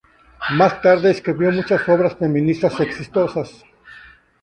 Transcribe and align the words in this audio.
Más 0.49 0.81
tarde 0.81 1.11
escribió 1.11 1.51
muchas 1.51 1.87
obras 1.87 2.15
feministas 2.15 2.79
exitosas. 2.79 3.63